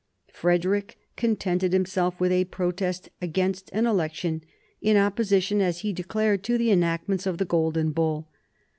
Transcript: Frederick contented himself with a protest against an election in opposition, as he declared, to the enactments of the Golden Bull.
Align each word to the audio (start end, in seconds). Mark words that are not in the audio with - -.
Frederick 0.33 0.97
contented 1.15 1.73
himself 1.73 2.19
with 2.19 2.31
a 2.31 2.45
protest 2.45 3.09
against 3.21 3.69
an 3.71 3.85
election 3.85 4.43
in 4.81 4.97
opposition, 4.97 5.61
as 5.61 5.81
he 5.81 5.93
declared, 5.93 6.41
to 6.41 6.57
the 6.57 6.71
enactments 6.71 7.27
of 7.27 7.37
the 7.37 7.45
Golden 7.45 7.91
Bull. 7.91 8.27